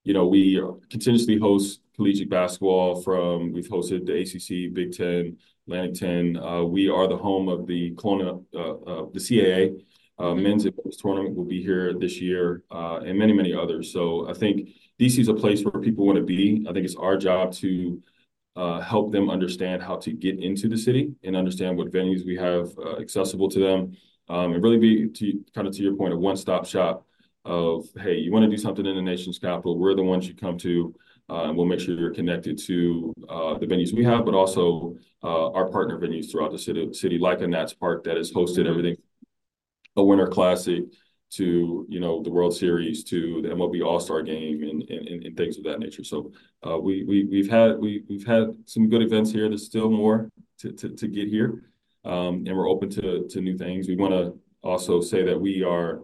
you 0.04 0.14
know, 0.14 0.26
we 0.26 0.61
continuously 0.90 1.38
host 1.38 1.81
collegiate 1.97 2.31
basketball 2.31 3.00
from, 3.02 3.52
we've 3.52 3.69
hosted 3.69 4.07
the 4.07 4.21
ACC, 4.21 4.73
Big 4.73 4.92
Ten, 4.92 5.37
Atlantic 5.66 5.95
10. 5.95 6.37
Uh, 6.37 6.62
we 6.62 6.88
are 6.88 7.07
the 7.09 7.16
home 7.16 7.49
of 7.49 7.66
the 7.66 7.92
Colonial, 7.97 8.45
uh, 8.54 9.07
the 9.12 9.21
CAA. 9.21 9.81
Mm-hmm. 10.21 10.42
Men's 10.42 10.66
tournament 10.99 11.35
will 11.35 11.45
be 11.45 11.62
here 11.62 11.95
this 11.99 12.21
year 12.21 12.62
and 12.71 13.19
many, 13.19 13.33
many 13.33 13.54
others. 13.54 13.92
So 13.92 14.28
I 14.28 14.35
think 14.35 14.69
DC 15.02 15.18
is 15.18 15.28
a 15.28 15.35
place 15.35 15.64
where 15.64 15.82
people 15.82 16.06
want 16.06 16.16
to 16.16 16.25
be. 16.25 16.64
I 16.68 16.73
think 16.73 16.85
it's 16.85 16.94
our 16.94 17.16
job 17.16 17.52
to 17.54 18.00
uh, 18.54 18.80
help 18.80 19.11
them 19.11 19.30
understand 19.30 19.82
how 19.82 19.97
to 19.97 20.12
get 20.12 20.38
into 20.38 20.68
the 20.68 20.78
city 20.78 21.12
and 21.25 21.35
understand 21.35 21.76
what 21.76 21.90
venues 21.90 22.25
we 22.25 22.37
have 22.37 22.71
uh, 22.78 23.00
accessible 23.00 23.49
to 23.50 23.59
them, 23.59 23.97
um, 24.28 24.52
and 24.52 24.62
really 24.62 24.78
be 24.78 25.09
to 25.09 25.44
kind 25.54 25.66
of 25.66 25.75
to 25.75 25.82
your 25.82 25.97
point, 25.97 26.14
a 26.14 26.16
one-stop 26.16 26.66
shop 26.66 27.04
of 27.44 27.85
hey, 27.97 28.16
you 28.18 28.30
want 28.30 28.44
to 28.44 28.50
do 28.50 28.56
something 28.56 28.87
in 28.87 28.94
the 28.94 29.02
nation's 29.02 29.40
capital, 29.40 29.76
we're 29.76 29.97
the 29.97 30.02
ones 30.02 30.28
you 30.28 30.35
come 30.37 30.56
to, 30.56 30.94
uh, 31.28 31.44
and 31.44 31.56
we'll 31.56 31.66
make 31.66 31.80
sure 31.80 31.99
you're 31.99 32.14
connected 32.14 32.56
to 32.56 33.12
uh, 33.28 33.59
the 33.59 33.66
venues 33.66 33.92
we 33.92 34.04
have, 34.04 34.25
but 34.25 34.35
also 34.35 34.97
uh, 35.25 35.50
our 35.50 35.68
partner 35.68 35.99
venues 35.99 36.30
throughout 36.30 36.52
the 36.52 36.59
city, 36.59 36.92
city 36.92 37.18
like 37.18 37.40
a 37.40 37.47
Nats 37.49 37.75
Park 37.75 38.04
that 38.04 38.16
has 38.16 38.30
hosted 38.30 38.68
everything, 38.68 38.97
a 39.97 40.04
Winter 40.04 40.28
Classic 40.28 40.85
to 41.32 41.86
you 41.88 42.00
know 42.00 42.22
the 42.22 42.30
World 42.30 42.54
Series 42.54 43.04
to 43.04 43.40
the 43.42 43.48
MLB 43.48 43.84
All 43.84 44.00
Star 44.00 44.22
Game 44.22 44.62
and, 44.62 44.82
and, 44.90 45.24
and 45.24 45.36
things 45.36 45.56
of 45.58 45.64
that 45.64 45.78
nature. 45.78 46.04
So 46.04 46.32
uh, 46.66 46.78
we 46.78 47.04
we 47.04 47.24
we've 47.24 47.50
had 47.50 47.78
we 47.78 48.04
we've 48.08 48.26
had 48.26 48.54
some 48.66 48.88
good 48.88 49.02
events 49.02 49.30
here. 49.32 49.48
There's 49.48 49.64
still 49.64 49.90
more 49.90 50.30
to 50.60 50.72
to, 50.72 50.90
to 50.90 51.08
get 51.08 51.28
here, 51.28 51.64
um, 52.04 52.44
and 52.46 52.56
we're 52.56 52.68
open 52.68 52.90
to 52.90 53.26
to 53.28 53.40
new 53.40 53.56
things. 53.56 53.88
We 53.88 53.96
want 53.96 54.12
to 54.12 54.38
also 54.62 55.00
say 55.00 55.24
that 55.24 55.40
we 55.40 55.62
are 55.62 56.02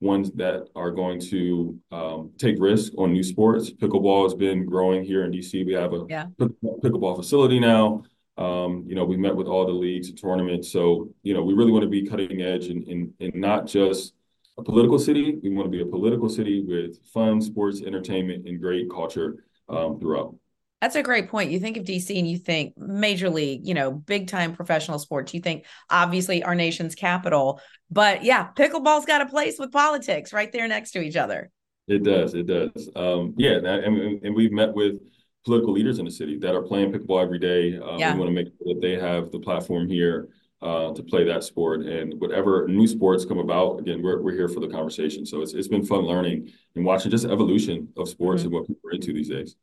ones 0.00 0.32
that 0.32 0.66
are 0.74 0.90
going 0.90 1.20
to 1.20 1.78
um, 1.92 2.30
take 2.38 2.56
risk 2.58 2.92
on 2.96 3.12
new 3.12 3.22
sports. 3.22 3.70
Pickleball 3.70 4.24
has 4.24 4.34
been 4.34 4.64
growing 4.64 5.04
here 5.04 5.24
in 5.24 5.30
DC. 5.30 5.66
We 5.66 5.74
have 5.74 5.92
a 5.92 6.06
yeah. 6.08 6.26
pickleball 6.40 7.16
facility 7.16 7.60
now. 7.60 8.04
Um, 8.38 8.84
you 8.86 8.94
know, 8.94 9.04
we 9.04 9.18
met 9.18 9.36
with 9.36 9.46
all 9.46 9.66
the 9.66 9.72
leagues 9.72 10.08
and 10.08 10.18
tournaments. 10.18 10.72
So, 10.72 11.10
you 11.22 11.34
know, 11.34 11.42
we 11.42 11.52
really 11.52 11.72
want 11.72 11.82
to 11.82 11.90
be 11.90 12.08
cutting 12.08 12.40
edge 12.40 12.68
and, 12.68 12.88
and, 12.88 13.12
and 13.20 13.34
not 13.34 13.66
just 13.66 14.14
a 14.58 14.62
political 14.62 14.98
city. 14.98 15.38
We 15.42 15.50
want 15.50 15.66
to 15.66 15.70
be 15.70 15.82
a 15.82 15.86
political 15.86 16.28
city 16.28 16.64
with 16.66 17.04
fun, 17.12 17.40
sports, 17.40 17.82
entertainment, 17.82 18.46
and 18.48 18.60
great 18.60 18.90
culture 18.90 19.44
um, 19.68 19.98
throughout. 19.98 20.36
That's 20.80 20.96
a 20.96 21.02
great 21.02 21.28
point. 21.28 21.50
You 21.50 21.60
think 21.60 21.76
of 21.76 21.84
DC 21.84 22.18
and 22.18 22.28
you 22.28 22.38
think 22.38 22.76
major 22.78 23.28
league, 23.28 23.66
you 23.66 23.74
know, 23.74 23.92
big 23.92 24.28
time 24.28 24.54
professional 24.54 24.98
sports. 24.98 25.34
You 25.34 25.40
think 25.40 25.66
obviously 25.90 26.42
our 26.42 26.54
nation's 26.54 26.94
capital, 26.94 27.60
but 27.90 28.24
yeah, 28.24 28.48
pickleball's 28.52 29.04
got 29.04 29.20
a 29.20 29.26
place 29.26 29.58
with 29.58 29.72
politics 29.72 30.32
right 30.32 30.50
there 30.50 30.66
next 30.68 30.92
to 30.92 31.00
each 31.00 31.16
other. 31.16 31.50
It 31.86 32.02
does. 32.02 32.34
It 32.34 32.46
does. 32.46 32.88
Um, 32.96 33.34
yeah, 33.36 33.56
and, 33.56 34.24
and 34.24 34.34
we've 34.34 34.52
met 34.52 34.72
with 34.72 35.00
political 35.44 35.72
leaders 35.72 35.98
in 35.98 36.04
the 36.06 36.10
city 36.10 36.38
that 36.38 36.54
are 36.54 36.62
playing 36.62 36.92
pickleball 36.92 37.22
every 37.22 37.38
day. 37.38 37.76
Uh, 37.76 37.96
yeah. 37.98 38.14
We 38.14 38.20
want 38.20 38.30
to 38.30 38.34
make 38.34 38.46
sure 38.46 38.74
that 38.74 38.80
they 38.80 38.98
have 38.98 39.30
the 39.30 39.40
platform 39.40 39.88
here 39.88 40.28
uh, 40.62 40.92
to 40.92 41.02
play 41.02 41.24
that 41.24 41.44
sport. 41.44 41.82
And 41.82 42.20
whatever 42.20 42.66
new 42.68 42.86
sports 42.86 43.24
come 43.24 43.38
about, 43.38 43.80
again, 43.80 44.02
we're, 44.02 44.20
we're 44.20 44.34
here 44.34 44.48
for 44.48 44.60
the 44.60 44.68
conversation. 44.68 45.24
So 45.24 45.40
it's, 45.40 45.54
it's 45.54 45.68
been 45.68 45.84
fun 45.84 46.02
learning 46.02 46.52
and 46.76 46.84
watching 46.84 47.10
just 47.10 47.24
evolution 47.24 47.88
of 47.96 48.08
sports 48.08 48.42
mm-hmm. 48.42 48.48
and 48.48 48.54
what 48.54 48.66
people 48.66 48.90
are 48.90 48.92
into 48.92 49.12
these 49.12 49.28
days. 49.28 49.56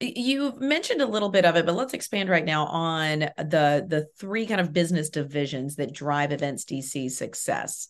You've 0.00 0.60
mentioned 0.60 1.00
a 1.00 1.06
little 1.06 1.30
bit 1.30 1.46
of 1.46 1.56
it, 1.56 1.64
but 1.64 1.74
let's 1.74 1.94
expand 1.94 2.28
right 2.28 2.44
now 2.44 2.66
on 2.66 3.20
the 3.38 3.86
the 3.88 4.06
three 4.18 4.46
kind 4.46 4.60
of 4.60 4.74
business 4.74 5.08
divisions 5.08 5.76
that 5.76 5.94
drive 5.94 6.32
Events 6.32 6.66
DC 6.66 7.10
success. 7.10 7.88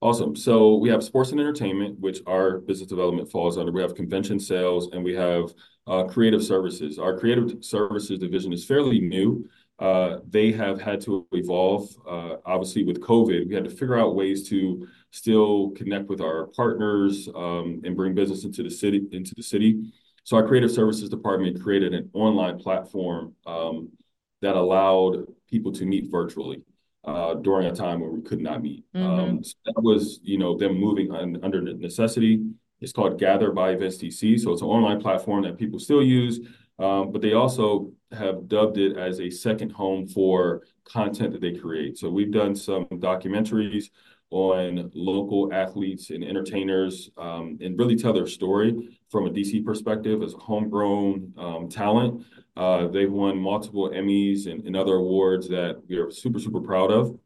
Awesome. 0.00 0.36
So 0.36 0.76
we 0.76 0.88
have 0.90 1.02
sports 1.02 1.32
and 1.32 1.40
entertainment, 1.40 1.98
which 1.98 2.20
our 2.26 2.58
business 2.58 2.88
development 2.88 3.30
falls 3.32 3.58
under. 3.58 3.72
We 3.72 3.82
have 3.82 3.96
convention 3.96 4.38
sales, 4.38 4.90
and 4.92 5.02
we 5.02 5.14
have 5.14 5.52
uh, 5.88 6.04
creative 6.04 6.44
services. 6.44 7.00
Our 7.00 7.18
creative 7.18 7.64
services 7.64 8.20
division 8.20 8.52
is 8.52 8.64
fairly 8.64 9.00
new. 9.00 9.48
Uh, 9.78 10.18
they 10.28 10.52
have 10.52 10.80
had 10.80 11.00
to 11.02 11.26
evolve. 11.32 11.88
Uh, 12.08 12.36
obviously, 12.46 12.84
with 12.84 13.00
COVID, 13.00 13.48
we 13.48 13.54
had 13.54 13.64
to 13.64 13.70
figure 13.70 13.98
out 13.98 14.14
ways 14.14 14.48
to 14.48 14.86
still 15.10 15.70
connect 15.70 16.08
with 16.08 16.20
our 16.20 16.46
partners 16.48 17.28
um, 17.34 17.82
and 17.84 17.96
bring 17.96 18.14
business 18.14 18.44
into 18.44 18.62
the 18.62 18.70
city. 18.70 19.06
Into 19.12 19.34
the 19.34 19.42
city. 19.42 19.92
So 20.24 20.36
our 20.36 20.46
creative 20.46 20.72
services 20.72 21.08
department 21.08 21.62
created 21.62 21.94
an 21.94 22.10
online 22.12 22.58
platform 22.58 23.34
um, 23.46 23.90
that 24.42 24.56
allowed 24.56 25.26
people 25.48 25.72
to 25.72 25.84
meet 25.84 26.10
virtually 26.10 26.62
uh, 27.04 27.34
during 27.34 27.68
a 27.68 27.74
time 27.74 28.00
where 28.00 28.10
we 28.10 28.22
could 28.22 28.40
not 28.40 28.62
meet. 28.62 28.84
Mm-hmm. 28.92 29.06
Um, 29.06 29.44
so 29.44 29.54
that 29.66 29.80
was, 29.80 30.18
you 30.24 30.38
know, 30.38 30.56
them 30.56 30.78
moving 30.78 31.12
on, 31.12 31.38
under 31.44 31.62
necessity. 31.62 32.44
It's 32.80 32.92
called 32.92 33.18
Gather 33.18 33.52
by 33.52 33.70
Events 33.70 33.98
DC. 33.98 34.40
So 34.40 34.52
it's 34.52 34.62
an 34.62 34.68
online 34.68 35.00
platform 35.00 35.42
that 35.44 35.56
people 35.56 35.78
still 35.78 36.02
use, 36.02 36.40
um, 36.78 37.12
but 37.12 37.22
they 37.22 37.32
also 37.32 37.92
have 38.12 38.48
dubbed 38.48 38.78
it 38.78 38.96
as 38.96 39.20
a 39.20 39.30
second 39.30 39.70
home 39.70 40.06
for 40.06 40.62
content 40.84 41.32
that 41.32 41.40
they 41.40 41.52
create. 41.52 41.98
So 41.98 42.10
we've 42.10 42.30
done 42.30 42.54
some 42.54 42.84
documentaries 42.86 43.90
on 44.30 44.90
local 44.94 45.52
athletes 45.52 46.10
and 46.10 46.24
entertainers 46.24 47.10
um, 47.16 47.58
and 47.60 47.78
really 47.78 47.96
tell 47.96 48.12
their 48.12 48.26
story 48.26 48.98
from 49.08 49.26
a 49.26 49.30
DC 49.30 49.64
perspective 49.64 50.22
as 50.22 50.34
homegrown 50.34 51.32
um, 51.38 51.68
talent. 51.68 52.24
Uh, 52.56 52.88
they've 52.88 53.12
won 53.12 53.38
multiple 53.38 53.90
Emmys 53.90 54.50
and, 54.50 54.64
and, 54.64 54.76
other 54.76 54.94
awards 54.94 55.46
that 55.48 55.80
we 55.88 55.96
are 55.96 56.10
super, 56.10 56.38
super 56.38 56.60
proud 56.60 56.90
of. 56.90 57.18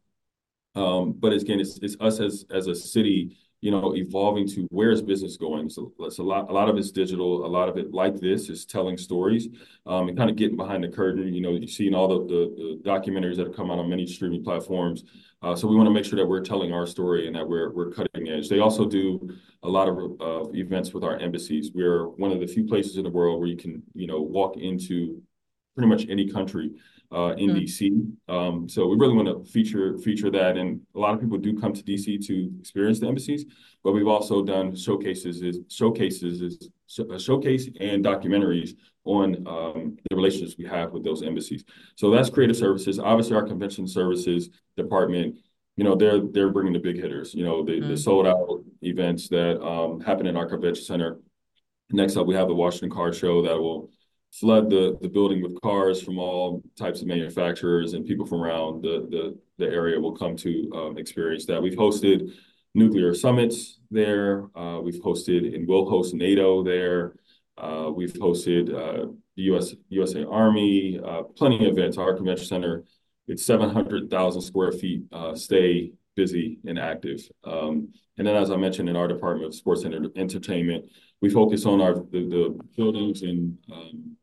Um, 0.74 1.12
but 1.12 1.32
again, 1.32 1.60
it's, 1.60 1.78
it's 1.78 1.96
us 2.00 2.20
as, 2.20 2.44
as 2.50 2.66
a 2.66 2.74
city 2.74 3.36
you 3.60 3.70
know, 3.70 3.94
evolving 3.94 4.48
to 4.48 4.66
where 4.70 4.90
is 4.90 5.02
business 5.02 5.36
going. 5.36 5.68
So 5.68 5.92
it's 6.00 6.18
a 6.18 6.22
lot, 6.22 6.48
a 6.48 6.52
lot 6.52 6.68
of 6.68 6.78
it's 6.78 6.90
digital. 6.90 7.44
A 7.44 7.48
lot 7.48 7.68
of 7.68 7.76
it, 7.76 7.92
like 7.92 8.18
this, 8.18 8.48
is 8.48 8.64
telling 8.64 8.96
stories 8.96 9.48
um, 9.86 10.08
and 10.08 10.16
kind 10.16 10.30
of 10.30 10.36
getting 10.36 10.56
behind 10.56 10.82
the 10.82 10.88
curtain. 10.88 11.34
You 11.34 11.42
know, 11.42 11.52
you've 11.52 11.70
seen 11.70 11.94
all 11.94 12.08
the, 12.08 12.26
the, 12.26 12.54
the 12.56 12.90
documentaries 12.90 13.36
that 13.36 13.46
have 13.46 13.56
come 13.56 13.70
out 13.70 13.78
on 13.78 13.88
many 13.88 14.06
streaming 14.06 14.42
platforms. 14.42 15.04
Uh, 15.42 15.54
so 15.54 15.68
we 15.68 15.76
want 15.76 15.86
to 15.86 15.92
make 15.92 16.04
sure 16.04 16.18
that 16.18 16.26
we're 16.26 16.42
telling 16.42 16.72
our 16.72 16.86
story 16.86 17.26
and 17.26 17.36
that 17.36 17.46
we're 17.46 17.70
we're 17.72 17.90
cutting 17.90 18.28
edge. 18.28 18.48
They 18.48 18.60
also 18.60 18.86
do 18.86 19.30
a 19.62 19.68
lot 19.68 19.88
of 19.88 19.96
uh, 20.20 20.50
events 20.52 20.92
with 20.92 21.04
our 21.04 21.18
embassies. 21.18 21.70
We're 21.74 22.08
one 22.08 22.32
of 22.32 22.40
the 22.40 22.46
few 22.46 22.64
places 22.64 22.96
in 22.96 23.04
the 23.04 23.10
world 23.10 23.40
where 23.40 23.48
you 23.48 23.56
can, 23.56 23.82
you 23.94 24.06
know, 24.06 24.20
walk 24.20 24.56
into 24.56 25.22
pretty 25.74 25.88
much 25.88 26.06
any 26.08 26.28
country 26.28 26.72
uh, 27.12 27.34
in 27.36 27.50
mm-hmm. 27.50 27.58
DC. 27.58 28.12
Um, 28.28 28.68
so 28.68 28.86
we 28.86 28.96
really 28.96 29.14
want 29.14 29.28
to 29.28 29.50
feature 29.50 29.98
feature 29.98 30.30
that, 30.30 30.56
and 30.56 30.80
a 30.94 30.98
lot 30.98 31.14
of 31.14 31.20
people 31.20 31.38
do 31.38 31.58
come 31.58 31.72
to 31.72 31.82
DC 31.82 32.24
to 32.26 32.52
experience 32.60 33.00
the 33.00 33.08
embassies. 33.08 33.46
But 33.82 33.92
we've 33.92 34.06
also 34.06 34.44
done 34.44 34.76
showcases, 34.76 35.42
is 35.42 35.60
showcases, 35.68 36.40
is 36.40 36.68
a 37.10 37.18
showcase 37.18 37.68
and 37.80 38.04
documentaries 38.04 38.76
on 39.04 39.46
um, 39.46 39.96
the 40.08 40.16
relationships 40.16 40.56
we 40.58 40.66
have 40.66 40.92
with 40.92 41.02
those 41.02 41.22
embassies. 41.22 41.64
So 41.96 42.10
that's 42.10 42.30
creative 42.30 42.56
services. 42.56 42.98
Obviously, 42.98 43.34
our 43.36 43.46
convention 43.46 43.86
services 43.88 44.50
department. 44.76 45.36
You 45.76 45.84
know, 45.84 45.94
they're 45.94 46.20
they're 46.20 46.50
bringing 46.50 46.74
the 46.74 46.78
big 46.78 46.96
hitters. 46.96 47.34
You 47.34 47.44
know, 47.44 47.64
the, 47.64 47.72
mm-hmm. 47.72 47.88
the 47.88 47.96
sold 47.96 48.26
out 48.26 48.62
events 48.82 49.28
that 49.28 49.60
um, 49.64 50.00
happen 50.00 50.26
in 50.26 50.36
our 50.36 50.46
convention 50.46 50.84
center. 50.84 51.18
Next 51.90 52.16
up, 52.16 52.26
we 52.26 52.34
have 52.34 52.48
the 52.48 52.54
Washington 52.54 52.90
Car 52.90 53.12
Show 53.12 53.42
that 53.42 53.58
will 53.58 53.90
flood 54.32 54.70
the 54.70 54.96
the 55.00 55.08
building 55.08 55.42
with 55.42 55.60
cars 55.60 56.00
from 56.02 56.18
all 56.18 56.62
types 56.76 57.00
of 57.00 57.08
manufacturers 57.08 57.94
and 57.94 58.06
people 58.06 58.26
from 58.26 58.42
around 58.42 58.82
the 58.82 59.06
the, 59.10 59.38
the 59.58 59.70
area 59.70 59.98
will 59.98 60.16
come 60.16 60.36
to 60.36 60.70
um, 60.74 60.98
experience 60.98 61.46
that. 61.46 61.62
We've 61.62 61.74
hosted 61.74 62.32
nuclear 62.74 63.14
summits 63.14 63.80
there. 63.90 64.44
Uh, 64.56 64.80
we've 64.80 65.00
hosted 65.02 65.54
and 65.54 65.66
will 65.66 65.88
host 65.88 66.14
NATO 66.14 66.62
there. 66.62 67.14
Uh, 67.58 67.90
we've 67.94 68.12
hosted 68.14 68.70
uh, 68.70 69.12
the 69.36 69.42
US 69.54 69.74
USA 69.88 70.24
Army, 70.24 71.00
uh, 71.04 71.22
plenty 71.22 71.66
of 71.66 71.76
events. 71.76 71.98
Our 71.98 72.14
convention 72.14 72.46
center, 72.46 72.84
it's 73.26 73.44
700,000 73.44 74.42
square 74.42 74.72
feet. 74.72 75.02
Uh, 75.12 75.34
stay 75.34 75.92
busy 76.16 76.58
and 76.66 76.78
active. 76.78 77.20
Um, 77.44 77.92
and 78.18 78.26
then, 78.26 78.36
as 78.36 78.50
I 78.50 78.56
mentioned, 78.56 78.88
in 78.88 78.96
our 78.96 79.08
Department 79.08 79.46
of 79.46 79.54
Sports 79.54 79.84
and 79.84 80.10
Entertainment, 80.16 80.84
we 81.20 81.30
focus 81.30 81.64
on 81.66 81.80
our 81.80 81.94
the, 81.94 82.28
the 82.28 82.60
buildings 82.76 83.22
and 83.22 83.56
um, 83.72 84.16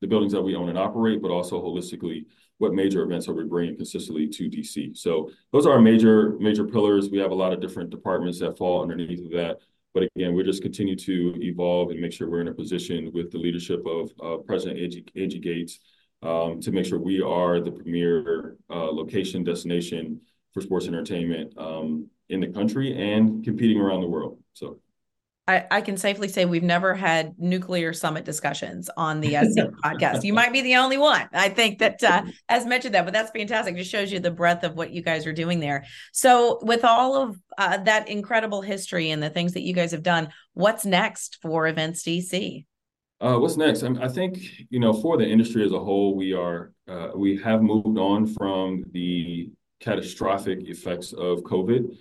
the 0.00 0.06
buildings 0.06 0.32
that 0.32 0.42
we 0.42 0.54
own 0.54 0.68
and 0.68 0.78
operate, 0.78 1.22
but 1.22 1.30
also 1.30 1.62
holistically, 1.62 2.26
what 2.58 2.72
major 2.72 3.02
events 3.02 3.28
are 3.28 3.34
we 3.34 3.44
bringing 3.44 3.76
consistently 3.76 4.28
to 4.28 4.48
DC? 4.48 4.96
So 4.96 5.30
those 5.52 5.66
are 5.66 5.72
our 5.72 5.80
major 5.80 6.36
major 6.38 6.64
pillars. 6.64 7.10
We 7.10 7.18
have 7.18 7.30
a 7.30 7.34
lot 7.34 7.52
of 7.52 7.60
different 7.60 7.90
departments 7.90 8.38
that 8.40 8.56
fall 8.56 8.82
underneath 8.82 9.24
of 9.24 9.30
that. 9.32 9.58
But 9.94 10.08
again, 10.14 10.34
we 10.34 10.42
just 10.42 10.62
continue 10.62 10.96
to 10.96 11.34
evolve 11.40 11.90
and 11.90 12.00
make 12.00 12.12
sure 12.12 12.28
we're 12.28 12.42
in 12.42 12.48
a 12.48 12.54
position 12.54 13.10
with 13.14 13.30
the 13.32 13.38
leadership 13.38 13.84
of 13.86 14.10
uh, 14.22 14.36
President 14.42 14.78
Angie, 15.14 15.38
Gates 15.38 15.80
um, 16.22 16.60
to 16.60 16.70
make 16.70 16.84
sure 16.84 16.98
we 16.98 17.22
are 17.22 17.60
the 17.60 17.70
premier 17.70 18.56
uh, 18.68 18.92
location 18.92 19.42
destination 19.42 20.20
for 20.52 20.60
sports 20.60 20.86
entertainment 20.86 21.52
um, 21.56 22.08
in 22.28 22.40
the 22.40 22.48
country 22.48 22.94
and 22.94 23.44
competing 23.44 23.80
around 23.80 24.00
the 24.00 24.08
world. 24.08 24.38
So 24.52 24.80
I, 25.48 25.64
I, 25.70 25.80
can 25.80 25.96
safely 25.96 26.26
say 26.26 26.44
we've 26.44 26.62
never 26.62 26.92
had 26.92 27.34
nuclear 27.38 27.92
summit 27.92 28.24
discussions 28.24 28.90
on 28.96 29.20
the 29.20 29.34
SC 29.34 29.58
podcast. 29.84 30.24
You 30.24 30.32
might 30.32 30.52
be 30.52 30.60
the 30.60 30.74
only 30.76 30.98
one. 30.98 31.28
I 31.32 31.48
think 31.50 31.78
that 31.78 32.02
uh, 32.02 32.24
has 32.48 32.66
mentioned 32.66 32.94
that, 32.94 33.04
but 33.04 33.14
that's 33.14 33.30
fantastic. 33.30 33.76
Just 33.76 33.90
shows 33.90 34.10
you 34.10 34.18
the 34.18 34.32
breadth 34.32 34.64
of 34.64 34.74
what 34.74 34.90
you 34.90 35.02
guys 35.02 35.24
are 35.24 35.32
doing 35.32 35.60
there. 35.60 35.84
So, 36.12 36.58
with 36.62 36.84
all 36.84 37.14
of 37.22 37.38
uh, 37.58 37.76
that 37.78 38.08
incredible 38.08 38.60
history 38.60 39.10
and 39.10 39.22
the 39.22 39.30
things 39.30 39.52
that 39.52 39.62
you 39.62 39.72
guys 39.72 39.92
have 39.92 40.02
done, 40.02 40.30
what's 40.54 40.84
next 40.84 41.38
for 41.40 41.68
Events 41.68 42.02
DC? 42.02 42.66
Uh, 43.20 43.36
what's 43.36 43.56
next? 43.56 43.84
I, 43.84 43.88
mean, 43.88 44.02
I, 44.02 44.08
think 44.08 44.38
you 44.68 44.80
know 44.80 44.92
for 44.92 45.16
the 45.16 45.26
industry 45.26 45.64
as 45.64 45.72
a 45.72 45.78
whole, 45.78 46.16
we 46.16 46.32
are 46.32 46.72
uh, 46.88 47.10
we 47.14 47.36
have 47.38 47.62
moved 47.62 47.98
on 47.98 48.26
from 48.26 48.84
the 48.90 49.50
catastrophic 49.80 50.68
effects 50.68 51.12
of 51.12 51.40
COVID 51.42 51.96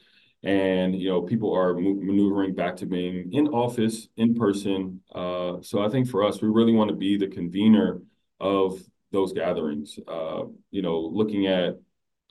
and 0.46 0.96
you 0.96 1.10
know 1.10 1.22
people 1.24 1.54
are 1.54 1.74
maneuvering 1.74 2.54
back 2.54 2.76
to 2.78 2.86
being 2.86 3.34
in 3.34 3.48
office 3.48 4.08
in 4.16 4.36
person. 4.36 5.02
Uh, 5.14 5.56
so 5.62 5.84
i 5.84 5.90
think 5.90 6.08
for 6.08 6.24
us 6.24 6.42
we 6.42 6.48
really 6.48 6.72
want 6.72 6.90
to 6.90 6.96
be 6.96 7.18
the 7.18 7.28
convener 7.28 8.02
of 8.40 8.80
those 9.12 9.34
gatherings. 9.34 10.00
Uh, 10.08 10.44
you 10.72 10.82
know 10.82 11.00
looking 11.00 11.48
at 11.48 11.80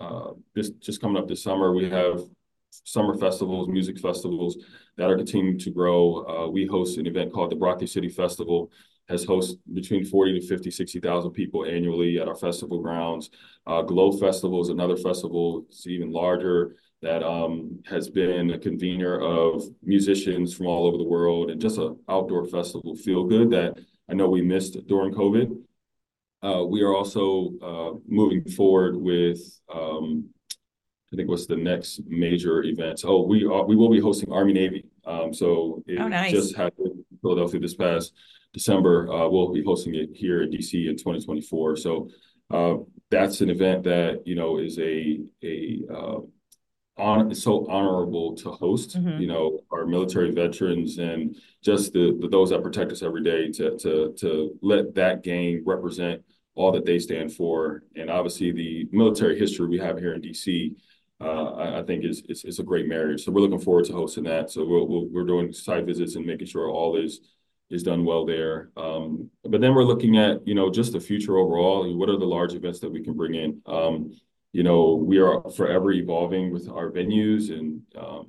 uh, 0.01 0.31
just 0.81 1.01
coming 1.01 1.17
up 1.17 1.29
this 1.29 1.43
summer 1.43 1.73
we 1.73 1.91
have 1.91 2.23
summer 2.71 3.17
festivals 3.17 3.69
music 3.69 3.99
festivals 3.99 4.57
that 4.97 5.11
are 5.11 5.17
continuing 5.17 5.59
to 5.59 5.71
grow. 5.71 6.25
Uh, 6.27 6.49
we 6.49 6.67
host 6.67 6.99
an 6.99 7.07
event 7.07 7.33
called 7.33 7.51
the 7.51 7.57
broccoli 7.57 7.87
city 7.87 8.09
festival 8.09 8.71
has 9.09 9.27
hosted 9.27 9.59
between 9.75 10.05
40 10.05 10.41
to 10.41 10.47
50 10.47 10.71
60,000 10.71 11.31
people 11.33 11.65
annually 11.67 12.19
at 12.19 12.29
our 12.29 12.35
festival 12.35 12.81
grounds. 12.81 13.31
Uh, 13.67 13.83
glow 13.83 14.13
festival 14.13 14.63
is 14.63 14.71
another 14.71 14.97
festival. 14.97 15.67
It's 15.69 15.87
even 15.87 16.11
larger 16.11 16.77
that 17.05 17.23
um, 17.23 17.81
has 17.85 18.09
been 18.09 18.51
a 18.51 18.59
convener 18.59 19.21
of 19.21 19.63
musicians 19.83 20.55
from 20.55 20.67
all 20.67 20.87
over 20.87 20.97
the 20.97 21.05
world 21.05 21.51
and 21.51 21.61
just 21.61 21.77
an 21.77 21.99
outdoor 22.09 22.47
festival 22.47 22.97
feel 22.97 23.25
good 23.25 23.51
that 23.51 23.79
I 24.09 24.15
know 24.15 24.29
we 24.29 24.41
missed 24.41 24.87
during 24.87 25.13
COVID. 25.13 25.55
Uh, 26.43 26.65
we 26.65 26.81
are 26.83 26.95
also 26.95 27.53
uh, 27.63 27.99
moving 28.09 28.43
forward 28.45 28.97
with, 28.97 29.39
um, 29.73 30.31
I 31.13 31.17
think 31.17 31.29
what's 31.29 31.47
the 31.47 31.57
next 31.57 32.01
major 32.07 32.63
event? 32.65 33.03
Oh, 33.05 33.27
we 33.27 33.45
are, 33.45 33.65
we 33.65 33.77
will 33.77 33.91
be 33.91 34.01
hosting 34.01 34.33
Army 34.33 34.55
Navy. 34.55 34.87
Um, 35.05 35.35
so 35.35 35.83
it 35.87 36.01
oh, 36.01 36.09
nice. 36.09 36.33
just 36.33 36.57
happened 36.57 36.87
in 36.87 37.19
Philadelphia 37.21 37.61
this 37.61 37.75
past 37.75 38.15
December. 38.55 39.13
Uh, 39.13 39.29
we'll 39.29 39.53
be 39.53 39.63
hosting 39.63 39.95
it 39.95 40.09
here 40.15 40.43
in 40.43 40.51
DC 40.51 40.89
in 40.89 40.97
2024. 40.97 41.77
So 41.77 42.09
uh, 42.51 42.77
that's 43.11 43.43
an 43.43 43.51
event 43.51 43.85
that 43.85 44.23
you 44.25 44.35
know 44.35 44.59
is 44.59 44.79
a 44.79 45.21
a 45.43 45.81
uh, 45.93 46.19
on 46.97 47.31
it's 47.31 47.43
so 47.43 47.67
honorable 47.69 48.37
to 48.37 48.51
host 48.51 48.97
mm-hmm. 48.97 49.21
you 49.21 49.27
know 49.27 49.61
our 49.73 49.85
military 49.85 50.31
veterans 50.31 50.99
and 50.99 51.37
just 51.63 51.93
the, 51.93 52.17
the, 52.21 52.29
those 52.29 52.51
that 52.51 52.63
protect 52.63 52.93
us 52.93 53.03
every 53.03 53.23
day 53.23 53.51
to 53.51 53.77
to 53.79 54.15
to 54.17 54.57
let 54.63 54.95
that 54.95 55.23
game 55.23 55.63
represent 55.67 56.23
all 56.55 56.71
that 56.71 56.87
they 56.87 56.99
stand 56.99 57.33
for 57.33 57.83
and 57.97 58.09
obviously 58.11 58.53
the 58.53 58.89
military 58.93 59.37
history 59.37 59.67
we 59.67 59.79
have 59.79 59.99
here 59.99 60.15
in 60.15 60.23
DC 60.23 60.75
uh, 61.21 61.53
I, 61.53 61.79
I, 61.81 61.83
think 61.85 62.05
is, 62.05 62.23
is, 62.29 62.45
is 62.45 62.59
a 62.59 62.65
great 62.65 62.89
marriage. 62.89 63.25
So 63.25 63.31
we're 63.31 63.41
looking 63.41 63.61
forward 63.61 63.85
to 63.87 63.93
hosting 63.93 64.25
that. 64.25 64.51
So 64.51 64.65
we'll, 64.65 64.87
we 64.87 65.09
we 65.09 65.21
are 65.21 65.25
doing 65.25 65.53
site 65.53 65.87
visits 65.87 66.17
and 66.17 66.27
making 66.27 66.49
sure 66.49 66.69
all 66.69 66.97
is 66.97 67.21
is 67.71 67.83
done 67.83 68.05
well 68.05 68.27
there. 68.27 68.71
Um, 68.77 69.31
but 69.43 69.61
then 69.61 69.75
we're 69.75 69.85
looking 69.85 70.19
at 70.19 70.47
you 70.47 70.55
know 70.55 70.71
just 70.71 70.93
the 70.93 71.01
future 71.01 71.39
overall. 71.39 71.97
What 71.97 72.09
are 72.09 72.19
the 72.19 72.25
large 72.25 72.55
events 72.55 72.81
that 72.81 72.91
we 72.91 73.03
can 73.03 73.15
bring 73.15 73.35
in? 73.35 73.63
Um, 73.67 74.13
you 74.55 74.63
know, 74.63 74.95
we 74.95 75.19
are 75.19 75.43
forever 75.51 75.91
evolving 75.91 76.53
with 76.53 76.69
our 76.69 76.89
venues 76.89 77.51
and 77.51 77.83
um, 77.99 78.29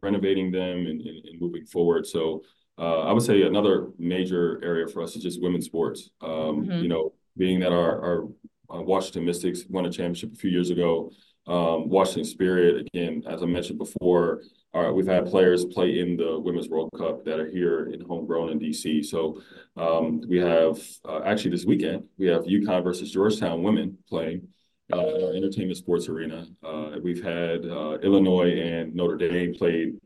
renovating 0.00 0.52
them 0.52 0.86
and, 0.86 1.00
and, 1.00 1.26
and, 1.26 1.40
moving 1.40 1.66
forward. 1.66 2.06
So 2.06 2.44
uh, 2.78 3.00
I 3.00 3.12
would 3.12 3.24
say 3.24 3.42
another 3.42 3.88
major 3.98 4.60
area 4.62 4.86
for 4.86 5.02
us 5.02 5.16
is 5.16 5.24
just 5.24 5.42
women's 5.42 5.66
sports. 5.66 6.10
Um, 6.22 6.30
mm-hmm. 6.30 6.82
You 6.82 6.88
know, 6.88 7.14
being 7.36 7.58
that 7.60 7.72
our, 7.72 8.28
our 8.70 8.82
Washington 8.82 9.24
Mystics 9.24 9.64
won 9.68 9.86
a 9.86 9.90
championship 9.90 10.34
a 10.34 10.36
few 10.36 10.50
years 10.50 10.70
ago. 10.70 11.10
Um, 11.48 11.88
Washington 11.88 12.24
Spirit, 12.24 12.86
again, 12.86 13.24
as 13.28 13.42
I 13.42 13.46
mentioned 13.46 13.78
before, 13.78 14.42
uh, 14.72 14.92
we've 14.92 15.06
had 15.06 15.26
players 15.26 15.64
play 15.64 15.98
in 15.98 16.16
the 16.16 16.38
Women's 16.38 16.68
World 16.68 16.90
Cup 16.96 17.24
that 17.24 17.40
are 17.40 17.50
here 17.50 17.86
in 17.86 18.00
homegrown 18.02 18.50
in 18.50 18.60
DC. 18.60 19.04
So 19.04 19.40
um, 19.76 20.20
we 20.28 20.38
have 20.38 20.78
uh, 21.04 21.22
actually 21.24 21.50
this 21.50 21.64
weekend 21.64 22.04
we 22.18 22.28
have 22.28 22.44
UConn 22.44 22.84
versus 22.84 23.10
Georgetown 23.10 23.64
women 23.64 23.98
playing 24.08 24.46
uh, 24.92 24.98
in 24.98 25.24
our 25.24 25.34
entertainment 25.34 25.76
sports 25.76 26.08
arena. 26.08 26.46
Uh, 26.62 26.92
we've 27.02 27.22
had 27.22 27.64
uh, 27.64 27.98
Illinois 28.02 28.52
and 28.52 28.94
Notre 28.94 29.16
Dame 29.16 29.54
played 29.54 29.98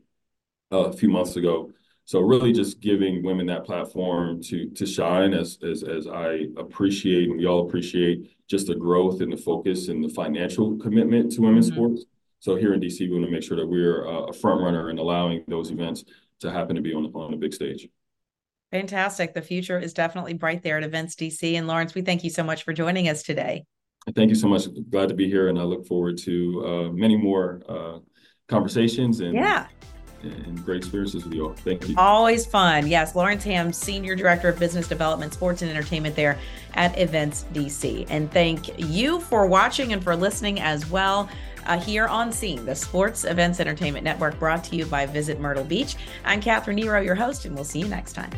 uh, 0.71 0.85
a 0.85 0.93
few 0.93 1.09
months 1.09 1.35
ago. 1.35 1.71
So 2.05 2.19
really 2.19 2.51
just 2.51 2.81
giving 2.81 3.23
women 3.23 3.45
that 3.45 3.63
platform 3.63 4.41
to 4.43 4.69
to 4.71 4.85
shine 4.85 5.33
as 5.33 5.59
as 5.63 5.83
as 5.83 6.07
I 6.07 6.47
appreciate 6.57 7.29
and 7.29 7.37
we 7.37 7.45
all 7.45 7.67
appreciate 7.67 8.35
just 8.47 8.67
the 8.67 8.75
growth 8.75 9.21
and 9.21 9.31
the 9.31 9.37
focus 9.37 9.87
and 9.87 10.03
the 10.03 10.09
financial 10.09 10.77
commitment 10.77 11.31
to 11.33 11.41
women's 11.41 11.67
mm-hmm. 11.67 11.75
sports. 11.75 12.05
So 12.39 12.55
here 12.55 12.73
in 12.73 12.81
DC, 12.81 13.01
we 13.01 13.11
want 13.11 13.25
to 13.25 13.31
make 13.31 13.43
sure 13.43 13.55
that 13.55 13.67
we're 13.67 14.03
a 14.03 14.33
front 14.33 14.61
runner 14.61 14.89
in 14.89 14.97
allowing 14.97 15.43
those 15.47 15.69
events 15.69 16.03
to 16.39 16.51
happen 16.51 16.75
to 16.75 16.81
be 16.81 16.93
on 16.93 17.05
on 17.13 17.33
a 17.33 17.37
big 17.37 17.53
stage. 17.53 17.87
Fantastic. 18.71 19.33
The 19.33 19.41
future 19.41 19.77
is 19.77 19.93
definitely 19.93 20.33
bright 20.33 20.63
there 20.63 20.77
at 20.77 20.83
Events 20.83 21.15
DC. 21.15 21.53
And 21.53 21.67
Lawrence, 21.67 21.93
we 21.93 22.01
thank 22.01 22.23
you 22.23 22.29
so 22.29 22.43
much 22.43 22.63
for 22.63 22.73
joining 22.73 23.09
us 23.09 23.21
today. 23.21 23.65
Thank 24.15 24.29
you 24.29 24.35
so 24.35 24.47
much. 24.47 24.63
Glad 24.89 25.09
to 25.09 25.15
be 25.15 25.27
here, 25.29 25.49
and 25.49 25.59
I 25.59 25.63
look 25.63 25.85
forward 25.85 26.17
to 26.19 26.65
uh, 26.65 26.91
many 26.91 27.15
more 27.15 27.61
uh, 27.69 27.99
conversations 28.47 29.19
and 29.19 29.33
yeah 29.33 29.67
and 30.23 30.63
great 30.63 30.77
experiences 30.77 31.23
with 31.23 31.33
you 31.33 31.47
all. 31.47 31.53
Thank 31.53 31.87
you. 31.87 31.95
Always 31.97 32.45
fun. 32.45 32.87
Yes, 32.87 33.15
Lawrence 33.15 33.43
Hamm, 33.43 33.73
Senior 33.73 34.15
Director 34.15 34.49
of 34.49 34.59
Business 34.59 34.87
Development, 34.87 35.33
Sports 35.33 35.61
and 35.61 35.71
Entertainment 35.71 36.15
there 36.15 36.37
at 36.73 36.97
Events 36.99 37.45
DC. 37.53 38.05
And 38.09 38.31
thank 38.31 38.79
you 38.79 39.19
for 39.21 39.45
watching 39.45 39.93
and 39.93 40.03
for 40.03 40.15
listening 40.15 40.59
as 40.59 40.89
well. 40.89 41.29
Uh, 41.65 41.79
here 41.79 42.07
on 42.07 42.31
Scene, 42.31 42.65
the 42.65 42.75
Sports 42.75 43.23
Events 43.23 43.59
Entertainment 43.59 44.03
Network, 44.03 44.37
brought 44.39 44.63
to 44.65 44.75
you 44.75 44.85
by 44.85 45.05
Visit 45.05 45.39
Myrtle 45.39 45.63
Beach. 45.63 45.95
I'm 46.25 46.41
Kathrine 46.41 46.75
Nero, 46.75 47.01
your 47.01 47.15
host, 47.15 47.45
and 47.45 47.53
we'll 47.53 47.63
see 47.63 47.79
you 47.79 47.87
next 47.87 48.13
time. 48.13 48.31